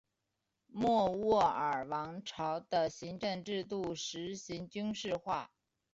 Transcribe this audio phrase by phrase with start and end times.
[0.65, 5.51] 莫卧儿王朝的行政制度实行军事化。